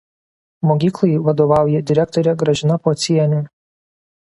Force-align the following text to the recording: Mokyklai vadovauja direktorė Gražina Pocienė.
Mokyklai 0.69 1.09
vadovauja 1.27 1.83
direktorė 1.91 2.35
Gražina 2.45 2.81
Pocienė. 2.89 3.45